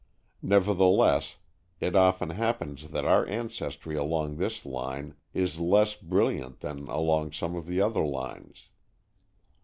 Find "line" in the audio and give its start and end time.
4.65-5.13